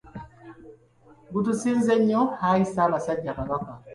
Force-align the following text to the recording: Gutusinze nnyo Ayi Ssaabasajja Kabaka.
Gutusinze 1.33 1.93
nnyo 1.99 2.21
Ayi 2.47 2.63
Ssaabasajja 2.69 3.37
Kabaka. 3.37 3.71